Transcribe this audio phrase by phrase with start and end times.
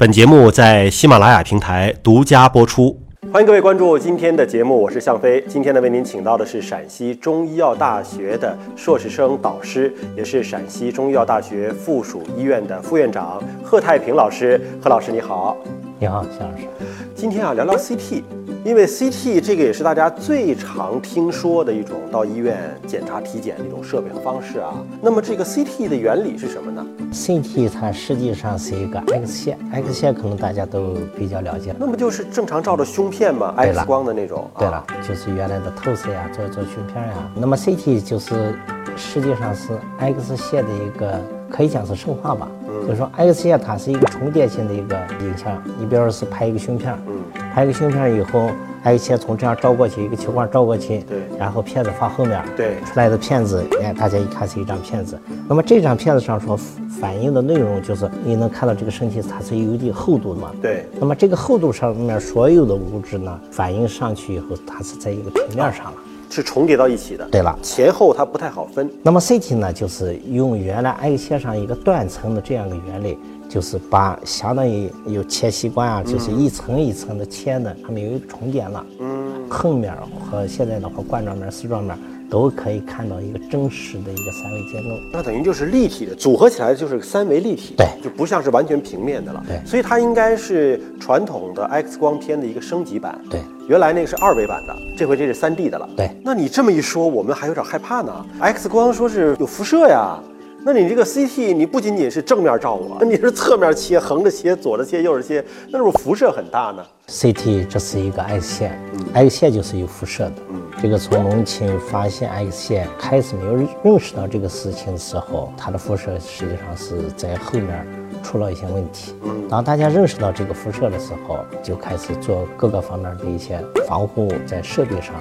[0.00, 2.96] 本节目在喜马拉雅平台独家播出。
[3.32, 5.44] 欢迎各位关注今天的节目，我是向飞。
[5.48, 14.60] 今天呢，为您请到的是陕西中医药大学的硕士生导师，也是陕西中医药大学附属医院的副院长贺太平老师。
[14.80, 15.56] 贺老师你好，
[16.00, 16.68] 你好，谢老师。
[17.16, 18.22] 今天啊，聊聊 CT。
[18.64, 22.56] 因为 CT 这个也是大家最常听说的一种到医院
[22.86, 24.74] 检查体检的一种设备和方式啊。
[25.02, 31.74] 那么这个 CT 的原理是什么呢？CT 它实际上是一个 X 线，X 线可能大家都比较了解。
[31.76, 34.48] 那么就是正常照着胸片嘛，X 光的那种。
[34.56, 37.14] 对了，就是原来的透视呀，做做胸片呀。
[37.34, 38.54] 那么 CT 就是
[38.96, 42.48] 实际上是 X 线的一个，可以讲是生化吧。
[42.82, 45.62] 就是说 X 线它是一个重叠性的一个影像。
[45.78, 48.50] 你比如说是拍一个胸片，嗯，拍一个胸片以后
[48.84, 55.18] ，X 线从这样照过去，一个球框照过去，对，然后片子放后面，对，出来的片子，哎，大家一看是一张片子。
[55.48, 56.56] 那么这张片子上所
[57.00, 60.50] 反映的内容就是你能看到这个身体它是有一定厚度的嘛？
[60.62, 60.86] 对。
[61.00, 65.94] 那么这个厚度上面所有的物质呢，反映上去以后，它是在一个平面上了。
[66.30, 68.90] 是重叠到一起的，对了，前后它不太好分。
[69.02, 78.84] 那么 CT 呢，就是用原来 X 线上一个断层的这样一个原理，就是把相当于有切西瓜啊，就是一层一层的切的，它们有一个重叠了。
[79.00, 79.94] 嗯，横面
[80.30, 81.96] 和现在的话冠状面、丝状面。
[82.30, 100.18] 都可以看到一个真实的一个三维结构，那等于就是立体的，组合起来就是三维立体，对，就不像是完全平面的了，对，所以它应该是传统的 X 光片的一个升级版，对，原来那个是二维版的，这回这是三 D 的了，对，那你这么一说，我们还有点害怕呢，X 光说是有辐射呀。
[100.64, 108.80] 那你这个 CT，你不仅仅是正面照我， 你是侧面切、横着切、左着切、右着切，那是不是辐射很大呢？CT 这是一个 X 线
[109.12, 110.32] ，X 线就是有辐射的。
[110.50, 117.86] 嗯，这个从隆庆发现 X 线开始没有认识到这个事情的时候，它的辐射实际上是在后面
[118.28, 119.14] 出了一些问题。
[119.48, 125.14] 当大家认识到这个辐射的时候，就开始做各个方面的一些防护，在设备上。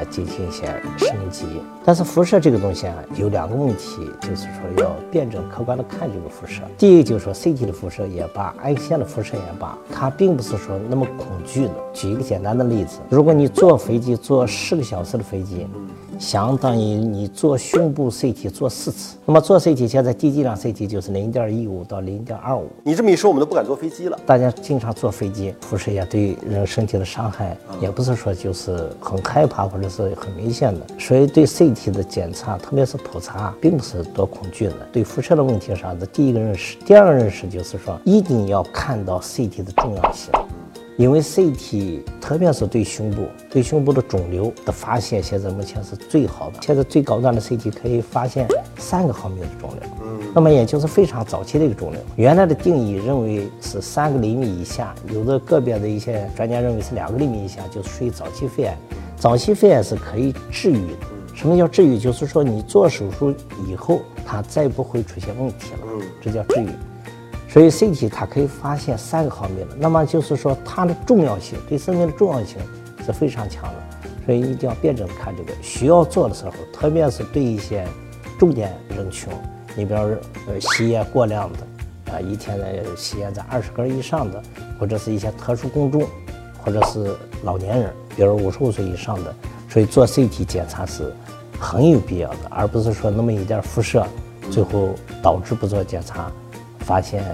[0.00, 0.64] 呃，进行一些
[0.96, 1.44] 升级，
[1.84, 6.62] 但是辐射这个东西啊，有两个问题，就是说要辩证客观的看这个辐射。
[6.78, 11.74] 第一就是说，CT 的辐射也罢，X 线的辐射也罢，它并不是说那么恐惧的。
[11.92, 15.66] 举一个简单的例子，如果你坐飞机坐十个小时的飞机。
[16.18, 22.68] 相当于你做胸部 CT 做四次，那么做 CT 现在低剂量 CT 就是零点一五到零点二五。
[22.82, 24.20] 你这么一说，我们都不敢坐飞机了。
[24.26, 30.80] 大家经常坐飞机，辐射也对人身体的伤害，也不是说就是很害怕或者是很明显的。
[30.98, 34.74] 所以对 CT 的检查，特别是普查，并不是多恐惧的。
[34.92, 40.32] 对辐射的问题上的第一个认识，第二个认识就是说，一定要看到 CT 的重要性。
[40.96, 46.58] 因为 CT，特别是对胸部、对胸部的肿瘤的发现，现在目前是最好的。
[46.60, 48.46] 现在最高端的 CT 可以发现
[48.76, 51.98] 三个毫米的肿瘤，嗯，那么也就是非常早期的一个肿瘤。
[52.16, 58.76] 原来的定义认为是三个厘米以下，有的个别的一些专家认为是两个厘米以下就属于早期肺癌。
[59.20, 61.06] 早期肺癌是可以治愈的。
[61.34, 61.98] 什么叫治愈？
[61.98, 63.34] 就是说你做手术
[63.68, 66.68] 以后，它再不会出现问题了，嗯，这叫治愈。
[67.46, 72.56] 所以 CT 它可以发现三个毫米的，那么就是说它的重要性对生命的重要性
[73.04, 75.52] 是非常强的，所以一定要辩证看这个。
[75.60, 77.86] 需要做的时候，特别是对一些
[78.38, 79.30] 重点人群，
[79.76, 80.16] 你比方说
[80.48, 84.42] 呃吸烟过量的，啊一天的吸烟在二十根以上的，
[84.78, 86.06] 或者是一些特殊公众，
[86.64, 89.34] 或者是老年人，比如五十五岁以上的，
[89.66, 91.10] 所以做 CT 检查是
[91.58, 94.06] 很有必要的，而不是说那么一点辐射，
[94.50, 94.90] 最后
[95.22, 96.30] 导致不做检查。
[96.80, 97.24] 发现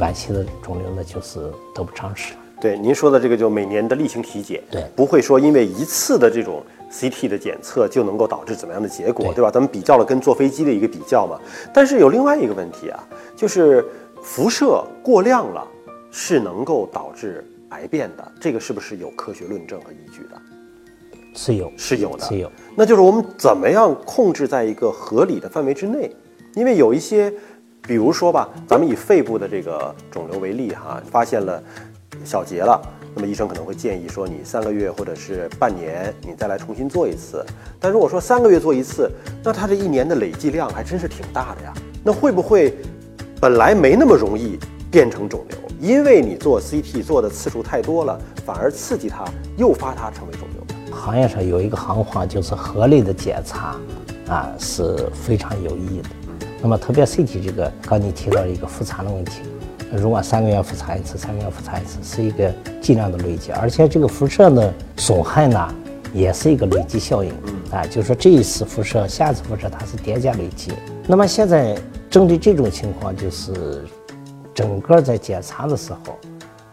[0.00, 1.38] 晚期的肿瘤呢，就是
[1.72, 2.34] 得不偿失。
[2.60, 6.60] 对您说的这个，就每年的例行体检，对，不会说因为一次的这种
[6.90, 9.48] CT 的检测就能够导致怎么样的结果，对吧？
[9.48, 11.38] 咱们比较了跟坐飞机的一个比较嘛。
[11.72, 12.98] 但是有另外一个问题啊，
[13.36, 13.84] 就是
[14.20, 15.64] 辐射过量了
[16.10, 20.40] 是能够导致癌变的，这个是不是有科学论证和依据的？
[21.34, 22.50] 是有，是有的，是有。
[22.76, 26.14] 那就是我们怎么样控制在一个合理的范围之内？
[26.54, 27.32] 因为有一些。
[27.84, 31.60] 比如说吧，咱们以肺部的这个肿瘤为例哈，发现了
[32.24, 32.80] 小结了，
[33.12, 37.44] 那么医生可能会建议说，你三个月或者是半年，你再来重新做一次。
[37.80, 39.10] 但如果说三个月做一次，
[39.42, 41.74] 那它这一年的累计量还真是挺大的呀。
[42.04, 42.72] 那会不会
[43.40, 49.24] 本来没那么容易变成肿瘤，因为你做 CT 做的次数太多了，反而刺激它，
[49.56, 50.94] 诱发它成为肿瘤？
[50.96, 53.74] 行业上有一个行话，就是合理的检查
[54.28, 56.08] 啊是非常有意义的。
[56.62, 59.42] 那么特别 CT 这个，刚你提到一个复查的问题，
[59.92, 65.74] 如果三个月复查一次，三个月复查一次，是一个剂量的累积，而且这个辐射的损害呢，
[66.14, 67.32] 也是一个累积效应，
[67.72, 70.70] 啊，就是说这一次辐射，下一次辐射它是叠加累积。
[71.08, 71.76] 那么现在
[72.08, 73.84] 针对这种情况，就是
[74.54, 76.18] 整个在检查的时候，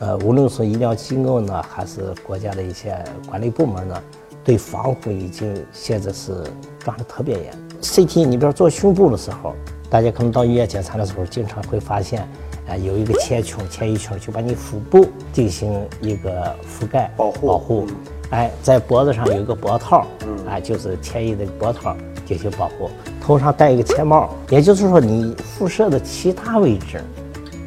[0.00, 2.96] 呃，无论是医疗机构呢，还是国家的一些
[3.28, 4.02] 管理部门呢，
[4.44, 6.44] 对防护已经现在是
[6.78, 7.52] 抓得特别严。
[7.80, 9.54] CT，你比如做胸部的时候，
[9.88, 12.28] 大家可能到医院检查的时候，经常会发现，
[12.68, 17.86] 啊，有一个铅球、铅衣球，就把你腹部进行一个覆盖保护保护。
[18.30, 20.06] 哎，在脖子上有一个脖套，
[20.48, 21.96] 哎，就是铅衣的脖套
[22.26, 22.90] 进行保护。
[23.22, 27.00] 头上戴一个铅帽，也就是说你辐射的其他位置，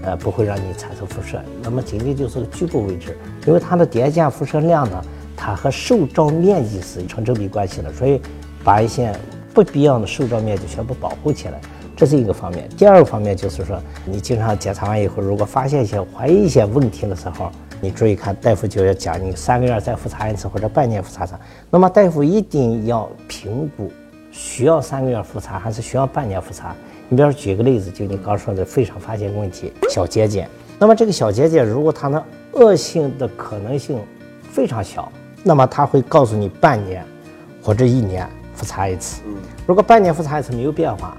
[0.04, 1.42] 呃，不会让你产生辐射。
[1.62, 5.04] 那么仅仅就是个局部位置，因为它的叠加辐射量呢，
[5.36, 8.22] 它和受照面积是成正比关系的，所以
[8.64, 9.14] 把一些
[9.54, 11.60] 不必要的受照面积全部保护起来，
[11.96, 12.68] 这是一个方面。
[12.78, 21.34] 第二个方面就是说，你经常检查完以后，如果发现一些怀疑一些问题的时候，你注意看，大夫就要讲你三个月再复查一次或者半年复查一次。
[21.70, 23.92] 那么大夫一定要评估。
[24.32, 26.74] 需要三个月复查还是需要半年复查？
[27.12, 30.48] 你比如举个例子，就你刚说的肺上发现问题，小结节。
[30.80, 32.24] 那么这个小结节，如果它的
[32.54, 34.00] 恶性的可能性
[34.50, 35.12] 非常小，
[35.44, 37.04] 那么它会告诉你半年
[37.62, 38.26] 或者一年
[38.56, 39.22] 复查一次。
[39.68, 41.18] 如果半年复查一次没有变化，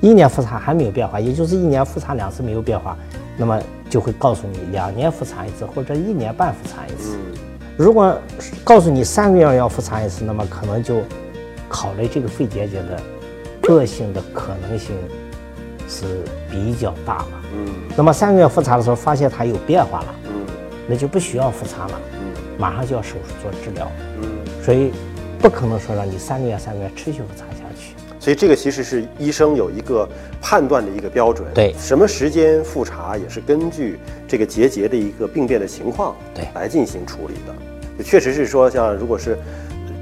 [0.00, 2.96] 一年复查还没有变化，也就是一年复查两次没有变化，
[3.36, 7.18] 那么就会告诉你两年复查一次或者一年半复查一次。
[7.76, 8.18] 如果
[8.64, 11.02] 告诉你三个月要复查一次，那么可能就。
[11.66, 13.00] 考虑这个肺结节的
[13.68, 14.94] 恶性的可能性
[15.88, 16.04] 是
[16.50, 17.28] 比较大了。
[17.54, 20.46] 嗯，那么三个月复查的时候发现它有变化了，嗯，
[20.88, 23.90] 那就不需要复查了，嗯，马上就要手术做治疗，
[24.20, 24.28] 嗯，
[24.62, 24.92] 所以
[25.38, 27.94] 不可能说让你三个月三个月持续复查下去。
[28.18, 30.08] 所以这个其实是医生有一个
[30.40, 38.02] 判断的一个标准，对，什么时间复查也是根据这个结节的一个病变的情况，对，来进行处理的。
[38.02, 39.38] 确实是说，像如果是。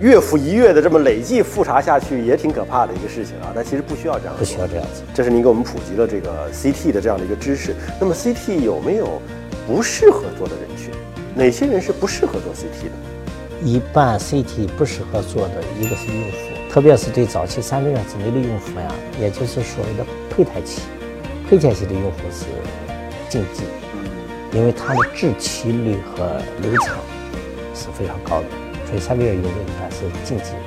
[0.02, 3.52] 月复一月的这么累计复查下去，也挺可怕的一个事情啊。
[3.54, 5.00] 但其实不需要这样，不需要这样子。
[5.14, 7.72] 这是您给我们普及了这个 CT 的这样的一个知识。
[8.00, 9.22] 那么 CT 有没有
[9.64, 10.90] 不适合做的人群？
[11.36, 13.64] 哪些人是不适合做 CT 的？
[13.64, 16.38] 一般 CT 不适合做的一个是孕妇，
[16.68, 20.82] 特别是对早期三个月之内的孕妇呀，也就是所谓的胚胎期，
[21.48, 22.46] 胚胎期的孕妇是
[23.28, 23.62] 禁忌，
[24.52, 26.96] 因为它的致畸率和流产
[27.72, 28.46] 是非常高的。
[28.92, 30.58] 所以三个月以内应该是禁忌的。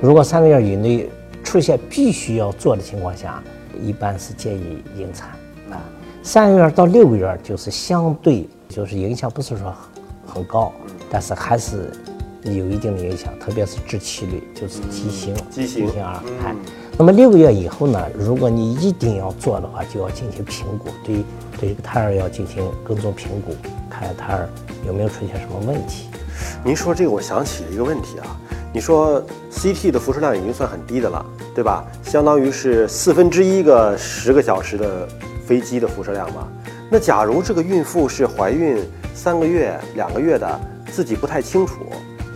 [0.00, 1.10] 如果三个月以内
[1.44, 3.42] 出现必须要做的情况下，
[3.84, 5.28] 一般是建议引产
[5.70, 5.76] 啊。
[6.22, 9.74] 三个月到六个月就是相对就是影响不是说
[10.26, 10.72] 很高，
[11.10, 11.90] 但是还是
[12.44, 16.22] 有一定的影响，特别是致畸率，就是畸形畸形儿。
[16.46, 16.54] 哎，
[16.96, 21.16] 那么六个月以后呢，如果你一定要做的话，就要进行评估，对
[21.60, 23.54] 对这个胎儿要进行跟踪评估，
[23.90, 24.48] 看胎儿
[24.86, 26.06] 有没有出现什么问题。
[26.66, 28.26] 您说这个，我想起了一个问题啊。
[28.74, 31.24] 你说 CT 的辐射量已经算很低的了，
[31.54, 31.84] 对吧？
[32.02, 35.06] 相当于是四分之一个十个小时的
[35.46, 36.48] 飞机的辐射量嘛。
[36.90, 38.78] 那假如这个孕妇是怀孕
[39.14, 40.60] 三个月、两个月的，
[40.90, 41.74] 自己不太清楚，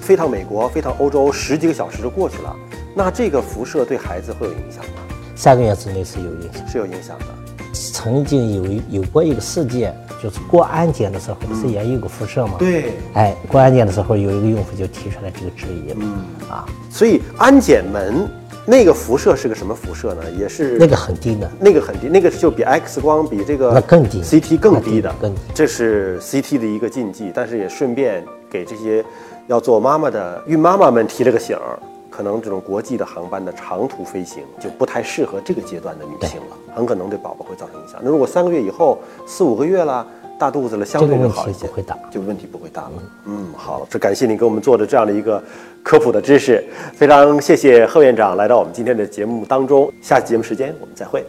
[0.01, 2.55] 飞趟美国、飞趟欧洲，十几个小时就过去了，
[2.95, 5.03] 那这个辐射对孩子会有影响吗？
[5.35, 7.40] 三个月之内是有影响，是有影响的。
[7.73, 8.55] 曾经
[8.91, 9.95] 有有过一个事件。
[10.23, 12.57] 就是过安检的时候，不是也有个辐射吗？
[12.59, 15.97] 对，哎，过安检的时候，有一个用户就提出来这个质疑了。
[15.99, 18.29] 嗯啊，所以安检门
[18.67, 20.23] 那个辐射是个什么辐射呢？
[20.39, 25.41] 也是那个很低的，那个很低，那个就比 X 光比这个那更低，CT 更低的，更低。
[25.55, 29.03] 这是 CT 的一个禁忌，但是也顺便给这些
[29.47, 31.79] 要做妈妈的孕妈妈们提了个醒儿。
[32.11, 38.01] 可能这种国际的航班的长途飞行就不太适合这个阶段的女性了，很可能对宝宝会造成影响。
[38.03, 40.07] 那如果三个月以后、四五个月了，
[40.39, 42.93] 大肚子了，相对会好一些，不会大，就问题不会大了。
[43.27, 45.43] 嗯，好，这感谢你给我们做的这样的一个
[45.83, 46.65] 科普的知识，
[46.95, 49.91] 非常谢谢贺院长来到我们今天的节目当中。
[50.03, 51.25] 下期节目时间我们再会。